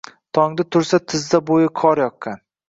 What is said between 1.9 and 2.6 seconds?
yoqqan